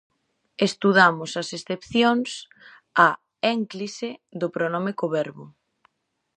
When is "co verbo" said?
4.99-5.45